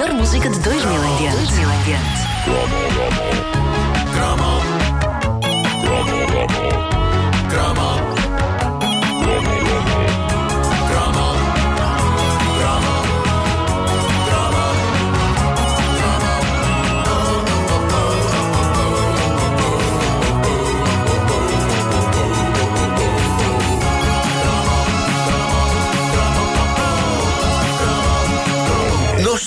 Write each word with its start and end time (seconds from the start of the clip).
melhor 0.00 0.14
música 0.14 0.48
de 0.48 0.58
2000 0.60 1.04
em 1.04 1.16
diante. 1.18 1.36
2000 1.36 1.70
em 1.70 1.82
diante. 1.82 2.30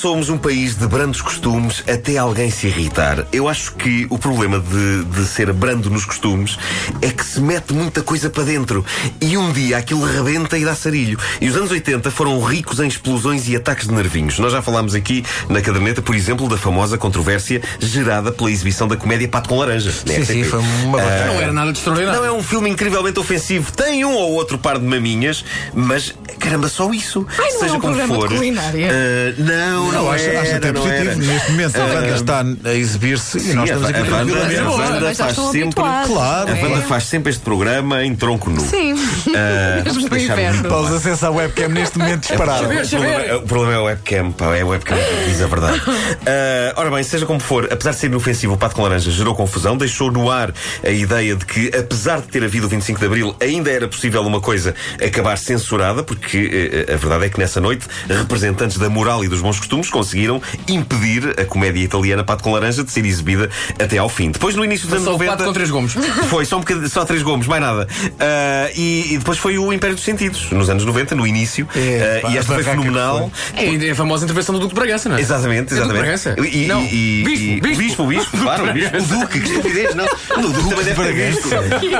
Somos 0.03 0.27
um 0.27 0.37
país 0.37 0.75
de 0.75 0.85
brandos 0.85 1.21
costumes 1.21 1.81
até 1.89 2.17
alguém 2.17 2.51
se 2.51 2.67
irritar. 2.67 3.25
Eu 3.31 3.47
acho 3.47 3.71
que 3.75 4.05
o 4.09 4.17
problema 4.19 4.59
de, 4.59 5.05
de 5.05 5.25
ser 5.25 5.53
brando 5.53 5.89
nos 5.89 6.03
costumes 6.03 6.59
é 7.01 7.07
que 7.09 7.23
se 7.23 7.39
mete 7.39 7.71
muita 7.73 8.01
coisa 8.01 8.29
para 8.29 8.43
dentro 8.43 8.85
e 9.21 9.37
um 9.37 9.53
dia 9.53 9.77
aquilo 9.77 10.03
rebenta 10.03 10.57
e 10.57 10.65
dá 10.65 10.75
sarilho. 10.75 11.17
E 11.39 11.47
os 11.47 11.55
anos 11.55 11.71
80 11.71 12.11
foram 12.11 12.43
ricos 12.43 12.81
em 12.81 12.87
explosões 12.89 13.47
e 13.47 13.55
ataques 13.55 13.87
de 13.87 13.93
nervinhos. 13.93 14.39
Nós 14.39 14.51
já 14.51 14.61
falámos 14.61 14.93
aqui 14.93 15.23
na 15.47 15.61
caderneta, 15.61 16.01
por 16.01 16.15
exemplo, 16.17 16.49
da 16.49 16.57
famosa 16.57 16.97
controvérsia 16.97 17.61
gerada 17.79 18.29
pela 18.29 18.51
exibição 18.51 18.89
da 18.89 18.97
comédia 18.97 19.29
Pato 19.29 19.47
com 19.47 19.57
Laranja. 19.57 19.93
na 20.05 20.13
Sim, 20.15 20.25
sim, 20.25 20.43
foi 20.43 20.59
uma 20.83 20.99
Ah, 20.99 21.27
Não 21.27 21.39
era 21.41 21.53
nada 21.53 21.71
de 21.71 21.77
extraordinário. 21.77 22.19
não 22.19 22.27
é 22.27 22.31
um 22.33 22.43
filme 22.43 22.69
incrivelmente 22.69 23.17
ofensivo. 23.21 23.71
Tem 23.71 24.03
um 24.03 24.11
ou 24.13 24.33
outro 24.33 24.57
par 24.57 24.77
de 24.77 24.85
maminhas, 24.85 25.45
mas 25.73 26.13
caramba, 26.39 26.67
só 26.67 26.91
isso. 26.91 27.25
Ai, 27.39 27.51
não 27.51 27.55
é 27.55 27.59
Seja 27.61 27.73
um 27.75 27.79
como 27.79 27.95
programa 27.95 28.15
de 28.15 28.19
for. 28.19 28.27
culinária. 28.35 28.89
Ah, 28.91 29.33
não, 29.41 29.92
não, 29.92 29.92
Não, 29.93 30.11
acho, 30.11 30.25
era, 30.25 30.41
acho 30.41 30.55
até 30.55 30.71
não 30.71 30.81
positivo. 30.81 31.09
era. 31.09 31.15
Neste 31.15 31.51
momento, 31.51 31.77
a 31.77 31.87
banda 31.87 32.09
está 32.09 32.45
a 32.65 32.73
exibir-se 32.73 33.37
e 33.39 33.53
nós 33.53 33.69
estamos 33.69 33.85
a, 33.85 33.89
aqui 33.89 33.99
a 33.99 34.03
banda, 34.03 34.61
a 34.61 34.89
banda 34.91 35.15
faz 35.15 35.35
sempre. 35.51 35.73
Claro. 35.73 36.11
A 36.13 36.45
não 36.45 36.55
é? 36.55 36.61
banda 36.61 36.81
faz 36.81 37.03
sempre 37.05 37.29
este 37.31 37.41
programa 37.41 38.03
em 38.03 38.15
tronco 38.15 38.49
nu. 38.49 38.61
Sim. 38.61 38.95
Para 40.61 40.79
os 40.81 40.91
acessos 40.91 41.23
à 41.23 41.31
webcam 41.31 41.69
neste 41.69 41.97
momento 41.97 42.21
dispararam. 42.27 42.63
Saber, 42.63 42.83
O 42.83 42.89
problema, 42.89 43.37
o 43.37 43.41
problema 43.41 43.73
é 43.73 43.79
o 43.79 43.83
webcam, 43.83 44.31
pá, 44.31 44.55
é 44.55 44.61
a 44.61 44.65
webcam 44.65 44.95
que 44.97 45.29
diz 45.29 45.41
a 45.41 45.47
verdade. 45.47 45.81
Ah, 46.25 46.73
ora 46.77 46.89
bem, 46.91 47.03
seja 47.03 47.25
como 47.25 47.39
for, 47.39 47.67
apesar 47.71 47.91
de 47.91 47.97
ser 47.97 48.07
inofensivo, 48.07 48.53
o 48.53 48.57
Pato 48.57 48.75
com 48.75 48.83
Laranja 48.83 49.11
gerou 49.11 49.35
confusão, 49.35 49.75
deixou 49.77 50.11
no 50.11 50.29
ar 50.31 50.53
a 50.83 50.89
ideia 50.89 51.35
de 51.35 51.45
que, 51.45 51.67
apesar 51.75 52.21
de 52.21 52.27
ter 52.27 52.43
havido 52.43 52.65
o 52.65 52.69
25 52.69 52.99
de 52.99 53.05
Abril, 53.05 53.35
ainda 53.41 53.69
era 53.69 53.87
possível 53.87 54.21
uma 54.21 54.39
coisa 54.39 54.73
acabar 55.05 55.37
censurada, 55.37 56.01
porque 56.03 56.85
eh, 56.87 56.93
a 56.93 56.97
verdade 56.97 57.25
é 57.25 57.29
que 57.29 57.39
nessa 57.39 57.59
noite 57.59 57.87
representantes 58.07 58.77
da 58.77 58.89
moral 58.89 59.23
e 59.23 59.27
dos 59.27 59.41
bons 59.41 59.59
costumes 59.59 59.82
conseguiram 59.89 60.41
impedir 60.67 61.35
a 61.39 61.45
comédia 61.45 61.81
italiana 61.83 62.23
Pato 62.23 62.43
com 62.43 62.51
Laranja 62.53 62.83
de 62.83 62.91
ser 62.91 63.05
exibida 63.05 63.49
até 63.79 63.97
ao 63.97 64.09
fim. 64.09 64.31
Depois, 64.31 64.55
no 64.55 64.63
início 64.63 64.85
dos 64.87 64.93
anos 64.93 65.05
Só 65.05 65.11
o 65.11 65.13
90. 65.13 65.31
pato 65.31 65.43
com 65.45 65.53
três 65.53 65.69
gomos. 65.69 65.93
Foi, 66.29 66.45
só, 66.45 66.57
um 66.59 66.87
só 66.89 67.05
três 67.05 67.21
gomos, 67.21 67.47
mais 67.47 67.61
nada. 67.61 67.87
Ah, 68.19 68.69
e, 68.75 69.13
e 69.13 69.17
depois 69.17 69.37
foi 69.37 69.57
o 69.57 69.71
Império 69.73 69.95
dos 69.95 70.03
Sentidos, 70.05 70.49
nos 70.51 70.69
anos 70.69 70.85
90, 70.85 71.15
no 71.15 71.25
início. 71.27 71.67
É, 71.75 72.17
Ah, 72.19 72.27
pá, 72.27 72.33
e 72.33 72.37
esta 72.37 72.53
a 72.53 72.55
foi 72.55 72.63
barraca 72.63 72.81
que 72.81 72.87
fenomenal. 72.87 73.31
É 73.55 73.91
a 73.91 73.95
famosa 73.95 74.23
intervenção 74.25 74.53
do 74.55 74.59
Duque 74.61 74.73
de 74.73 74.79
Bragança, 74.79 75.09
não 75.09 75.17
é? 75.17 75.21
Exatamente, 75.21 75.73
É 75.73 75.77
exatamente. 75.77 75.99
Bragança? 76.01 76.35
E, 76.39 76.65
Não, 76.65 76.83
e, 76.83 77.23
bispo, 77.25 77.43
e- 77.45 77.61
bispo. 77.61 77.73
o 77.73 77.77
bispo, 77.77 78.03
o 78.03 78.07
bispo, 78.07 78.37
claro, 78.37 78.69
o 78.69 78.73
bispo. 78.73 78.97
O 78.97 79.01
Duque, 79.01 79.39
que 79.39 79.47
estupidez, 79.49 79.95
não. 79.95 80.05
O 80.43 80.51
Duque 80.51 80.69
também 80.69 80.85
deve 80.85 81.03
ter 81.03 81.13
visto. 81.13 81.47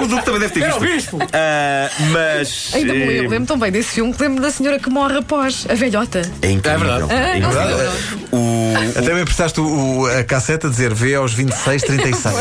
O 0.03 0.07
Duque 0.07 0.25
também 0.25 0.39
deve 0.39 0.53
ter 0.53 0.63
Era 0.63 0.79
visto. 0.79 1.15
o 1.15 1.19
bispo. 1.19 1.19
Ah, 1.33 1.89
mas. 2.11 2.71
Ainda 2.73 2.93
me 2.93 3.05
lembro, 3.05 3.29
lembro 3.29 3.47
tão 3.47 3.57
bem 3.59 3.71
desse 3.71 3.89
filme 3.91 4.13
que 4.13 4.21
lembro 4.21 4.41
da 4.41 4.51
senhora 4.51 4.79
que 4.79 4.89
morre 4.89 5.17
após, 5.17 5.65
a 5.69 5.73
velhota. 5.75 6.21
É 6.41 6.49
incrível. 6.51 6.71
É 6.73 6.77
verdade. 6.97 7.13
É 7.13 7.37
incrível. 7.37 7.72
Ah, 7.73 8.62
O, 8.73 8.99
Até 8.99 9.13
me 9.13 9.21
emprestaste 9.21 9.59
o, 9.59 10.05
a 10.07 10.23
casseta 10.23 10.67
a 10.67 10.69
dizer 10.69 10.93
V 10.93 11.15
aos 11.15 11.33
26, 11.33 11.81
36. 11.83 12.35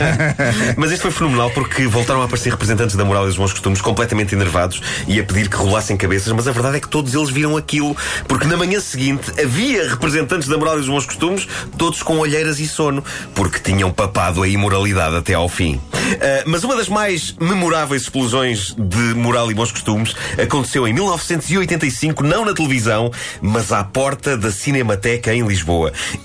Mas 0.76 0.90
isto 0.90 1.02
foi 1.02 1.10
fenomenal 1.10 1.50
porque 1.50 1.86
voltaram 1.86 2.22
a 2.22 2.24
aparecer 2.24 2.50
representantes 2.50 2.96
da 2.96 3.04
moral 3.04 3.24
e 3.24 3.28
dos 3.28 3.36
bons 3.36 3.52
costumes 3.52 3.80
completamente 3.80 4.34
enervados 4.34 4.80
e 5.06 5.18
a 5.18 5.24
pedir 5.24 5.48
que 5.48 5.56
rolassem 5.56 5.96
cabeças, 5.96 6.32
mas 6.32 6.46
a 6.46 6.52
verdade 6.52 6.76
é 6.76 6.80
que 6.80 6.88
todos 6.88 7.14
eles 7.14 7.30
viram 7.30 7.56
aquilo, 7.56 7.96
porque 8.28 8.46
na 8.46 8.56
manhã 8.56 8.80
seguinte 8.80 9.32
havia 9.40 9.88
representantes 9.88 10.48
da 10.48 10.56
moral 10.56 10.76
e 10.76 10.78
dos 10.80 10.88
bons 10.88 11.06
costumes, 11.06 11.48
todos 11.76 12.02
com 12.02 12.18
olheiras 12.18 12.58
e 12.60 12.68
sono, 12.68 13.04
porque 13.34 13.58
tinham 13.58 13.90
papado 13.90 14.42
a 14.42 14.48
imoralidade 14.48 15.16
até 15.16 15.34
ao 15.34 15.48
fim. 15.48 15.80
Ah, 16.20 16.42
mas 16.46 16.64
uma 16.64 16.76
das 16.76 16.88
mais 16.88 17.34
memoráveis 17.40 18.02
explosões 18.02 18.74
de 18.76 19.14
moral 19.14 19.50
e 19.50 19.54
bons 19.54 19.70
costumes 19.70 20.14
aconteceu 20.42 20.86
em 20.86 20.92
1985, 20.92 22.22
não 22.22 22.44
na 22.44 22.54
televisão, 22.54 23.10
mas 23.40 23.72
à 23.72 23.84
porta 23.84 24.36
da 24.36 24.50
Cinemateca 24.50 25.34
em 25.34 25.46
Lisboa. 25.46 25.69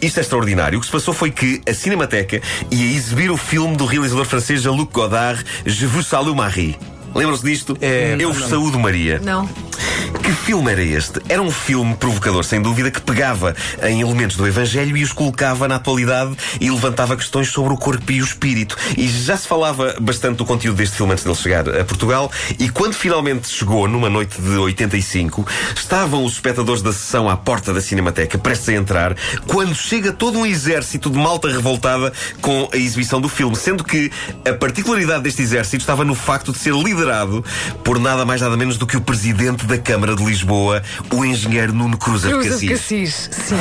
Isto 0.01 0.19
é 0.19 0.21
extraordinário. 0.21 0.77
O 0.77 0.81
que 0.81 0.87
se 0.87 0.91
passou 0.91 1.13
foi 1.13 1.31
que 1.31 1.61
a 1.67 1.73
Cinemateca 1.73 2.41
ia 2.71 2.95
exibir 2.95 3.31
o 3.31 3.37
filme 3.37 3.75
do 3.75 3.85
realizador 3.85 4.25
francês 4.25 4.61
Jean-Luc 4.61 4.91
Godard, 4.91 5.43
Je 5.65 5.85
vous 5.85 6.03
salue 6.03 6.35
Marie. 6.35 6.77
Lembram-se 7.13 7.45
disto? 7.45 7.77
É, 7.79 8.17
Eu 8.19 8.33
vos 8.33 8.45
saúdo 8.47 8.77
Maria. 8.77 9.19
Não. 9.23 9.49
Que 10.21 10.31
filme 10.31 10.71
era 10.71 10.81
este? 10.81 11.21
Era 11.29 11.41
um 11.41 11.51
filme 11.51 11.95
provocador, 11.95 12.43
sem 12.43 12.61
dúvida, 12.61 12.89
que 12.89 13.01
pegava 13.01 13.55
em 13.83 14.01
elementos 14.01 14.35
do 14.35 14.47
Evangelho 14.47 14.97
e 14.97 15.03
os 15.03 15.13
colocava 15.13 15.67
na 15.67 15.75
atualidade 15.75 16.35
e 16.59 16.69
levantava 16.69 17.15
questões 17.15 17.49
sobre 17.49 17.73
o 17.73 17.77
corpo 17.77 18.11
e 18.11 18.21
o 18.21 18.25
espírito. 18.25 18.75
E 18.97 19.07
já 19.07 19.37
se 19.37 19.47
falava 19.47 19.95
bastante 19.99 20.37
do 20.37 20.45
conteúdo 20.45 20.77
deste 20.77 20.97
filme 20.97 21.13
antes 21.13 21.23
dele 21.23 21.35
chegar 21.35 21.69
a 21.69 21.83
Portugal. 21.85 22.31
E 22.59 22.69
quando 22.69 22.93
finalmente 22.93 23.47
chegou, 23.47 23.87
numa 23.87 24.09
noite 24.09 24.41
de 24.41 24.49
85, 24.49 25.45
estavam 25.75 26.25
os 26.25 26.33
espectadores 26.33 26.81
da 26.81 26.91
sessão 26.91 27.29
à 27.29 27.37
porta 27.37 27.73
da 27.73 27.81
Cinemateca, 27.81 28.37
prestes 28.37 28.69
a 28.69 28.73
entrar, 28.73 29.15
quando 29.47 29.75
chega 29.75 30.11
todo 30.11 30.39
um 30.39 30.45
exército 30.45 31.09
de 31.09 31.17
malta 31.17 31.47
revoltada 31.47 32.11
com 32.41 32.67
a 32.73 32.77
exibição 32.77 33.21
do 33.21 33.29
filme. 33.29 33.55
Sendo 33.55 33.83
que 33.83 34.11
a 34.47 34.53
particularidade 34.53 35.23
deste 35.23 35.41
exército 35.41 35.77
estava 35.77 36.03
no 36.03 36.15
facto 36.15 36.51
de 36.51 36.57
ser 36.57 36.73
liderado 36.73 37.43
por 37.83 37.99
nada 37.99 38.25
mais 38.25 38.41
nada 38.41 38.57
menos 38.57 38.77
do 38.77 38.87
que 38.87 38.97
o 38.97 39.01
presidente 39.01 39.65
da 39.65 39.77
Câmara 39.85 40.15
de 40.15 40.23
Lisboa, 40.25 40.81
o 41.13 41.23
engenheiro 41.23 41.71
Nuno 41.73 41.95
Cruz 41.97 42.23
Cruz 42.23 42.47
Cassis. 42.47 42.59
de 42.59 42.67
Cassis. 42.69 43.29
Sim. 43.31 43.55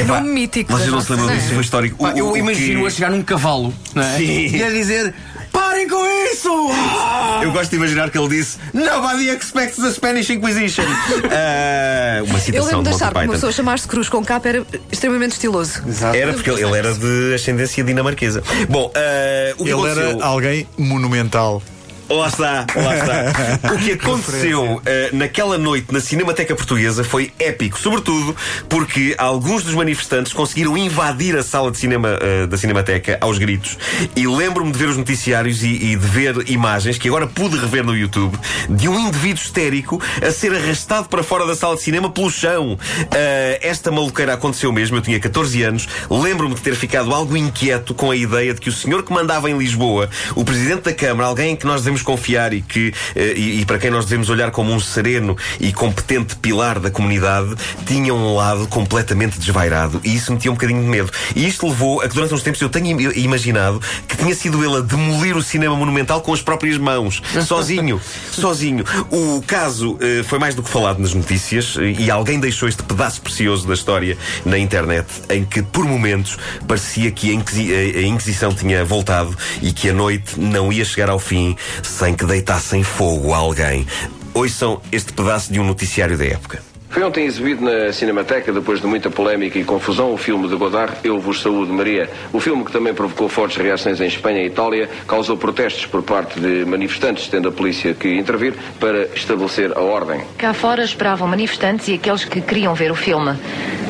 Epá, 0.00 0.20
Nome 0.20 0.32
mítico. 0.32 0.72
Vocês 0.72 0.88
da 0.88 0.94
não 0.96 1.00
se 1.02 1.12
lembram 1.12 1.34
disso, 1.36 1.48
foi 1.52 1.60
histórico. 1.62 1.98
Pá, 2.02 2.12
O- 2.12 2.18
eu 2.18 2.30
o 2.30 2.36
imagino 2.36 2.80
que- 2.82 2.86
a 2.86 2.90
chegar 2.90 3.10
num 3.10 3.22
cavalo, 3.22 3.74
não 3.94 4.02
é? 4.02 4.16
Sim. 4.16 4.56
E 4.56 4.62
a 4.62 4.70
dizer: 4.70 5.12
parem 5.52 5.88
com 5.88 6.06
isso! 6.32 6.48
Ah! 6.72 7.40
Eu 7.42 7.50
gosto 7.52 7.70
de 7.70 7.76
imaginar 7.76 8.08
que 8.10 8.16
ele 8.16 8.28
disse 8.28 8.56
Nobody 8.72 9.28
expects 9.30 9.76
the 9.82 9.90
Spanish 9.90 10.30
Inquisition. 10.30 10.84
Ah, 11.30 12.22
uma 12.24 12.34
Eu 12.38 12.40
citação 12.40 12.66
lembro 12.78 12.82
de 12.84 12.88
de 12.90 12.94
achar 13.04 13.12
que 13.12 13.18
uma 13.24 13.32
pessoa 13.32 13.52
chamar-se 13.52 13.88
Cruz 13.88 14.08
com 14.08 14.24
capa 14.24 14.48
era 14.48 14.64
extremamente 14.92 15.32
estiloso. 15.32 15.82
Era 16.14 16.32
porque 16.32 16.48
ele, 16.50 16.62
ele 16.62 16.76
era 16.78 16.94
de 16.94 17.34
ascendência 17.34 17.82
dinamarquesa. 17.82 18.42
Bom, 18.68 18.92
ah, 18.94 19.54
o 19.58 19.64
que 19.64 19.70
Ele 19.70 19.72
aconteceu... 19.72 20.10
era 20.10 20.24
alguém 20.24 20.68
monumental. 20.78 21.60
Lá 22.08 22.28
está, 22.28 22.66
lá 22.76 22.96
está. 22.96 23.24
O 23.74 23.78
que 23.78 23.92
aconteceu 23.92 24.80
eh, 24.84 25.10
naquela 25.12 25.56
noite 25.56 25.92
na 25.92 26.00
Cinemateca 26.00 26.54
Portuguesa 26.54 27.02
foi 27.02 27.32
épico, 27.38 27.78
sobretudo 27.78 28.36
porque 28.68 29.14
alguns 29.18 29.64
dos 29.64 29.74
manifestantes 29.74 30.32
conseguiram 30.32 30.76
invadir 30.76 31.36
a 31.36 31.42
sala 31.42 31.70
de 31.70 31.78
cinema 31.78 32.18
eh, 32.20 32.46
da 32.46 32.56
Cinemateca 32.56 33.16
aos 33.20 33.38
gritos. 33.38 33.78
E 34.14 34.26
lembro-me 34.26 34.70
de 34.70 34.78
ver 34.78 34.88
os 34.88 34.96
noticiários 34.96 35.62
e, 35.62 35.68
e 35.68 35.96
de 35.96 36.06
ver 36.06 36.50
imagens 36.50 36.98
que 36.98 37.08
agora 37.08 37.26
pude 37.26 37.56
rever 37.56 37.84
no 37.84 37.96
YouTube 37.96 38.38
de 38.68 38.88
um 38.88 38.98
indivíduo 38.98 39.42
histérico 39.42 40.00
a 40.22 40.30
ser 40.30 40.54
arrastado 40.54 41.08
para 41.08 41.22
fora 41.22 41.46
da 41.46 41.54
sala 41.54 41.74
de 41.76 41.82
cinema 41.82 42.10
pelo 42.10 42.30
chão. 42.30 42.78
Eh, 43.14 43.60
esta 43.62 43.90
maluqueira 43.90 44.34
aconteceu 44.34 44.70
mesmo, 44.72 44.98
eu 44.98 45.02
tinha 45.02 45.18
14 45.18 45.62
anos. 45.62 45.88
Lembro-me 46.10 46.54
de 46.54 46.60
ter 46.60 46.74
ficado 46.74 47.14
algo 47.14 47.36
inquieto 47.36 47.94
com 47.94 48.10
a 48.10 48.16
ideia 48.16 48.52
de 48.52 48.60
que 48.60 48.68
o 48.68 48.72
senhor 48.72 49.02
que 49.02 49.12
mandava 49.12 49.50
em 49.50 49.56
Lisboa, 49.56 50.08
o 50.34 50.44
presidente 50.44 50.82
da 50.82 50.92
Câmara, 50.92 51.28
alguém 51.28 51.56
que 51.56 51.66
nós 51.66 51.80
devemos 51.80 51.93
confiar 52.02 52.52
e, 52.52 52.60
que, 52.60 52.92
eh, 53.14 53.34
e, 53.36 53.60
e 53.60 53.64
para 53.64 53.78
quem 53.78 53.90
nós 53.90 54.04
devemos 54.04 54.28
olhar 54.30 54.50
como 54.50 54.72
um 54.72 54.80
sereno 54.80 55.36
e 55.60 55.72
competente 55.72 56.36
pilar 56.36 56.78
da 56.80 56.90
comunidade, 56.90 57.54
tinha 57.86 58.14
um 58.14 58.34
lado 58.34 58.66
completamente 58.68 59.38
desvairado. 59.38 60.00
E 60.04 60.14
isso 60.14 60.32
metia 60.32 60.50
um 60.50 60.54
bocadinho 60.54 60.82
de 60.82 60.88
medo. 60.88 61.10
E 61.34 61.46
isto 61.46 61.66
levou 61.68 62.00
a 62.00 62.08
que 62.08 62.14
durante 62.14 62.34
uns 62.34 62.42
tempos 62.42 62.60
eu 62.60 62.68
tenha 62.68 62.90
im- 62.92 63.12
imaginado 63.18 63.80
que 64.08 64.16
tinha 64.16 64.34
sido 64.34 64.64
ele 64.64 64.76
a 64.78 64.80
demolir 64.80 65.36
o 65.36 65.42
cinema 65.42 65.76
monumental 65.76 66.20
com 66.20 66.32
as 66.32 66.42
próprias 66.42 66.78
mãos, 66.78 67.22
sozinho. 67.46 68.00
sozinho. 68.32 68.84
O 69.10 69.42
caso 69.46 69.98
eh, 70.00 70.22
foi 70.24 70.38
mais 70.38 70.54
do 70.54 70.62
que 70.62 70.70
falado 70.70 70.98
nas 70.98 71.14
notícias 71.14 71.76
eh, 71.78 71.94
e 71.98 72.10
alguém 72.10 72.38
deixou 72.40 72.68
este 72.68 72.82
pedaço 72.82 73.20
precioso 73.20 73.66
da 73.66 73.74
história 73.74 74.16
na 74.44 74.58
internet 74.58 75.06
em 75.30 75.44
que, 75.44 75.62
por 75.62 75.84
momentos, 75.84 76.36
parecia 76.66 77.10
que 77.10 77.30
a, 77.30 77.34
Inquisi- 77.34 77.72
a 77.74 78.02
Inquisição 78.02 78.52
tinha 78.54 78.84
voltado 78.84 79.36
e 79.62 79.72
que 79.72 79.88
a 79.90 79.92
noite 79.92 80.38
não 80.38 80.72
ia 80.72 80.84
chegar 80.84 81.08
ao 81.10 81.18
fim 81.18 81.56
sem 81.86 82.14
que 82.14 82.24
deitassem 82.24 82.82
fogo 82.82 83.32
a 83.32 83.38
alguém. 83.38 83.86
Ouçam 84.32 84.80
este 84.90 85.12
pedaço 85.12 85.52
de 85.52 85.60
um 85.60 85.64
noticiário 85.64 86.18
da 86.18 86.24
época. 86.24 86.62
Foi 86.94 87.02
ontem 87.02 87.24
exibido 87.24 87.64
na 87.64 87.92
Cinemateca, 87.92 88.52
depois 88.52 88.80
de 88.80 88.86
muita 88.86 89.10
polémica 89.10 89.58
e 89.58 89.64
confusão, 89.64 90.12
o 90.12 90.16
filme 90.16 90.46
de 90.46 90.54
Godard, 90.54 90.94
Eu 91.02 91.18
Vos 91.18 91.42
Saúde 91.42 91.72
Maria. 91.72 92.08
O 92.32 92.38
filme 92.38 92.64
que 92.64 92.70
também 92.70 92.94
provocou 92.94 93.28
fortes 93.28 93.56
reações 93.56 94.00
em 94.00 94.06
Espanha 94.06 94.42
e 94.42 94.46
Itália, 94.46 94.88
causou 95.08 95.36
protestos 95.36 95.86
por 95.86 96.04
parte 96.04 96.38
de 96.38 96.64
manifestantes, 96.64 97.26
tendo 97.26 97.48
a 97.48 97.52
polícia 97.52 97.94
que 97.94 98.16
intervir 98.16 98.54
para 98.78 99.06
estabelecer 99.06 99.76
a 99.76 99.80
ordem. 99.80 100.20
Cá 100.38 100.54
fora 100.54 100.84
esperavam 100.84 101.26
manifestantes 101.26 101.88
e 101.88 101.94
aqueles 101.94 102.24
que 102.24 102.40
queriam 102.40 102.76
ver 102.76 102.92
o 102.92 102.94
filme. 102.94 103.36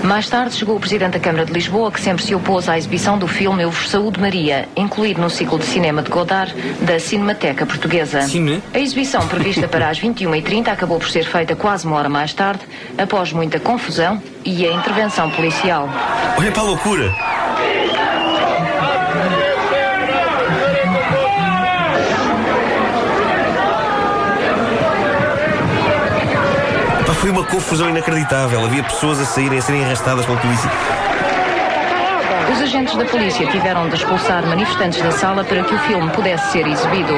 Mais 0.05 0.29
tarde 0.29 0.55
chegou 0.55 0.77
o 0.77 0.81
Presidente 0.81 1.13
da 1.13 1.19
Câmara 1.19 1.47
de 1.47 1.53
Lisboa, 1.55 1.91
que 1.91 1.99
sempre 1.99 2.23
se 2.23 2.35
opôs 2.35 2.69
à 2.69 2.77
exibição 2.77 3.19
do 3.19 3.27
filme 3.27 3.63
Eu 3.63 3.71
Vos 3.71 3.89
Saúde 3.89 4.21
Maria, 4.21 4.69
incluído 4.77 5.19
no 5.19 5.31
ciclo 5.31 5.59
de 5.59 5.65
cinema 5.65 6.03
de 6.03 6.11
Godard 6.11 6.55
da 6.83 7.01
Cinemateca 7.01 7.65
Portuguesa. 7.65 8.21
Cine? 8.21 8.63
A 8.75 8.79
exibição 8.79 9.27
prevista 9.27 9.67
para 9.67 9.89
as 9.89 9.99
21h30 9.99 10.69
acabou 10.69 10.99
por 10.99 11.09
ser 11.09 11.25
feita 11.25 11.57
quase 11.57 11.87
uma 11.87 11.97
hora 11.97 12.11
mais 12.11 12.35
tarde, 12.35 12.61
após 12.99 13.33
muita 13.33 13.59
confusão 13.59 14.23
e 14.45 14.67
a 14.67 14.75
intervenção 14.75 15.31
policial. 15.31 15.89
Olha 16.37 16.53
para 16.53 16.61
a 16.61 16.67
loucura! 16.67 17.44
Foi 27.25 27.31
uma 27.31 27.43
confusão 27.47 27.89
inacreditável. 27.89 28.63
Havia 28.63 28.85
pessoas 28.85 29.19
a 29.19 29.25
saírem, 29.25 29.59
a 29.59 29.63
serem 29.63 29.83
arrastadas 29.83 30.27
pela 30.27 30.39
polícia. 30.39 30.71
Os 32.53 32.61
agentes 32.61 32.95
da 32.97 33.07
polícia 33.07 33.47
tiveram 33.47 33.89
de 33.89 33.95
expulsar 33.95 34.47
manifestantes 34.47 35.01
da 35.01 35.11
sala 35.11 35.43
para 35.43 35.65
que 35.65 35.75
o 35.75 35.79
filme 35.79 36.11
pudesse 36.11 36.53
ser 36.53 36.67
exibido. 36.67 37.15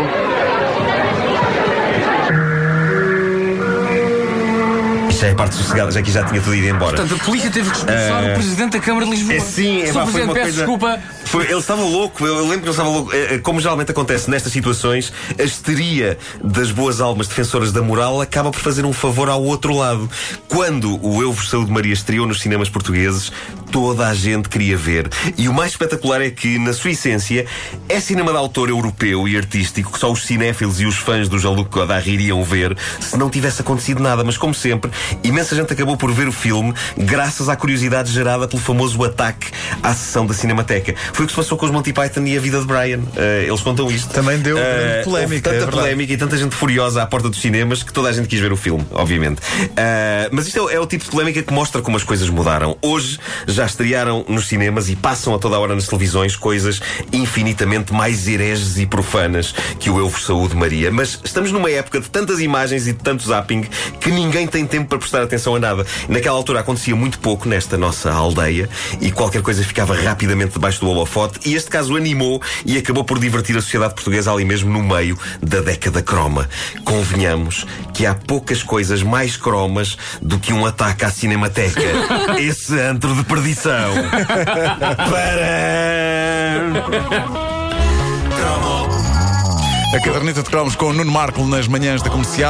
Isto 5.08 5.20
já 5.22 5.26
é 5.26 5.32
a 5.32 5.34
parte 5.34 5.56
sossegada, 5.56 5.90
já 5.90 6.00
que 6.00 6.12
já 6.12 6.22
tinha 6.22 6.40
tudo 6.40 6.54
ido 6.54 6.68
embora. 6.68 6.96
Portanto, 6.96 7.20
a 7.20 7.24
polícia 7.24 7.50
teve 7.50 7.68
que 7.68 7.76
expulsar 7.76 8.24
Eh, 8.24 8.30
o 8.30 8.34
Presidente 8.34 8.72
da 8.78 8.78
Câmara 8.78 9.06
de 9.06 9.10
Lisboa. 9.10 9.36
É 9.36 9.40
sim, 9.40 9.82
é, 9.82 9.86
Sr. 9.86 10.02
Presidente, 10.02 10.26
peço 10.26 10.40
coisa... 10.40 10.52
desculpa. 10.52 11.00
Foi- 11.26 11.44
ele 11.44 11.58
estava 11.58 11.82
louco, 11.82 12.24
eu 12.24 12.42
lembro 12.42 12.58
que 12.60 12.64
ele 12.66 12.70
estava 12.70 12.88
louco. 12.88 13.12
Eh, 13.12 13.34
eh, 13.34 13.38
Como 13.38 13.60
geralmente 13.60 13.90
acontece 13.90 14.30
nestas 14.30 14.52
situações, 14.52 15.12
a 15.38 15.42
histeria 15.42 16.16
das 16.42 16.70
boas 16.70 17.00
almas 17.00 17.26
defensoras 17.28 17.72
da 17.72 17.82
moral 17.82 18.20
acaba 18.20 18.50
por 18.50 18.60
fazer 18.60 18.84
um 18.84 18.92
favor 18.92 19.28
ao 19.28 19.42
outro 19.42 19.74
lado. 19.74 20.08
Quando 20.48 20.98
o 21.04 21.20
Eu 21.22 21.32
Vos 21.32 21.50
Saúde 21.50 21.70
Maria 21.70 21.92
estreou 21.92 22.26
nos 22.26 22.40
cinemas 22.40 22.68
portugueses, 22.68 23.32
toda 23.72 24.06
a 24.08 24.14
gente 24.14 24.48
queria 24.48 24.76
ver. 24.76 25.10
E 25.36 25.48
o 25.48 25.52
mais 25.52 25.72
espetacular 25.72 26.20
é 26.22 26.30
que, 26.30 26.58
na 26.58 26.72
sua 26.72 26.90
essência, 26.92 27.44
é 27.88 28.00
cinema 28.00 28.30
de 28.30 28.38
autor 28.38 28.68
europeu 28.68 29.26
e 29.28 29.36
artístico 29.36 29.92
que 29.92 29.98
só 29.98 30.10
os 30.12 30.24
cinéfilos 30.24 30.80
e 30.80 30.86
os 30.86 30.96
fãs 30.96 31.28
do 31.28 31.38
Jean-Luc 31.38 31.70
Godard 31.70 32.08
iriam 32.08 32.42
ver 32.44 32.76
se 33.00 33.16
não 33.16 33.28
tivesse 33.28 33.60
acontecido 33.62 34.00
nada. 34.00 34.22
Mas, 34.24 34.36
como 34.38 34.54
sempre, 34.54 34.90
imensa 35.24 35.54
gente 35.56 35.72
acabou 35.72 35.96
por 35.96 36.12
ver 36.12 36.28
o 36.28 36.32
filme 36.32 36.72
graças 36.96 37.48
à 37.48 37.56
curiosidade 37.56 38.12
gerada 38.12 38.46
pelo 38.48 38.62
famoso 38.62 39.02
ataque 39.04 39.48
à 39.82 39.92
sessão 39.92 40.24
da 40.24 40.32
Cinemateca. 40.34 40.94
Foi 41.16 41.24
o 41.24 41.26
que 41.28 41.32
se 41.32 41.36
passou 41.36 41.56
com 41.56 41.64
os 41.64 41.72
Monty 41.72 41.94
Python 41.94 42.24
e 42.26 42.36
a 42.36 42.40
vida 42.40 42.60
de 42.60 42.66
Brian. 42.66 43.00
Eh, 43.16 43.46
eles 43.48 43.62
contam 43.62 43.90
isto. 43.90 44.12
Também 44.12 44.38
deu 44.38 44.58
Eh, 44.58 45.00
polémica, 45.02 45.48
é 45.48 45.52
tanta 45.54 45.64
verdade. 45.64 45.76
polémica 45.76 46.12
e 46.12 46.16
tanta 46.18 46.36
gente 46.36 46.54
furiosa 46.54 47.02
à 47.02 47.06
porta 47.06 47.30
dos 47.30 47.40
cinemas 47.40 47.82
que 47.82 47.90
toda 47.90 48.10
a 48.10 48.12
gente 48.12 48.28
quis 48.28 48.38
ver 48.38 48.52
o 48.52 48.56
filme, 48.56 48.84
obviamente. 48.92 49.40
Eh, 49.74 50.28
mas 50.30 50.46
isto 50.46 50.58
é, 50.58 50.62
o- 50.62 50.70
é 50.70 50.78
o 50.78 50.86
tipo 50.86 51.04
de 51.04 51.10
polémica 51.10 51.42
que 51.42 51.52
mostra 51.54 51.80
como 51.80 51.96
as 51.96 52.02
coisas 52.04 52.28
mudaram. 52.28 52.76
Hoje 52.82 53.18
já 53.46 53.64
estrearam 53.64 54.26
nos 54.28 54.46
cinemas 54.46 54.90
e 54.90 54.96
passam 54.96 55.34
a 55.34 55.38
toda 55.38 55.56
a 55.56 55.58
hora 55.58 55.74
nas 55.74 55.86
televisões 55.86 56.36
coisas 56.36 56.82
infinitamente 57.10 57.94
mais 57.94 58.28
hereges 58.28 58.76
e 58.76 58.84
profanas 58.84 59.54
que 59.80 59.88
o 59.88 59.98
Eu 59.98 60.10
Vos 60.10 60.26
Saúde 60.26 60.54
Maria. 60.54 60.90
Mas 60.90 61.18
estamos 61.24 61.50
numa 61.50 61.70
época 61.70 61.98
de 61.98 62.10
tantas 62.10 62.40
imagens 62.40 62.86
e 62.86 62.92
de 62.92 62.98
tanto 63.02 63.26
zapping 63.26 63.62
que 64.00 64.10
ninguém 64.10 64.46
tem 64.46 64.66
tempo 64.66 64.88
para 64.90 64.98
prestar 64.98 65.22
atenção 65.22 65.54
a 65.54 65.58
nada. 65.58 65.86
Naquela 66.10 66.36
altura 66.36 66.60
acontecia 66.60 66.94
muito 66.94 67.18
pouco 67.20 67.48
nesta 67.48 67.78
nossa 67.78 68.12
aldeia 68.12 68.68
e 69.00 69.10
qualquer 69.10 69.40
coisa 69.40 69.64
ficava 69.64 69.94
rapidamente 69.94 70.52
debaixo 70.52 70.80
do 70.80 70.90
holofote 71.06 71.48
e 71.48 71.54
este 71.54 71.70
caso 71.70 71.96
animou 71.96 72.42
e 72.64 72.76
acabou 72.76 73.04
por 73.04 73.18
divertir 73.18 73.56
a 73.56 73.62
sociedade 73.62 73.94
portuguesa 73.94 74.32
ali 74.32 74.44
mesmo 74.44 74.70
no 74.70 74.82
meio 74.82 75.16
da 75.40 75.60
década 75.60 76.02
croma. 76.02 76.48
Convenhamos 76.84 77.64
que 77.94 78.04
há 78.04 78.14
poucas 78.14 78.62
coisas 78.62 79.02
mais 79.02 79.36
cromas 79.36 79.96
do 80.20 80.38
que 80.38 80.52
um 80.52 80.66
ataque 80.66 81.04
à 81.04 81.10
Cinemateca. 81.10 81.80
Esse 82.38 82.78
antro 82.80 83.14
de 83.14 83.24
perdição. 83.24 83.94
Para... 84.96 85.86
A 89.94 90.00
caderneta 90.00 90.42
de 90.42 90.50
cromos 90.50 90.76
com 90.76 90.86
o 90.86 90.92
Nuno 90.92 91.10
Marco 91.10 91.42
nas 91.46 91.66
manhãs 91.66 92.02
da 92.02 92.10
comercial. 92.10 92.44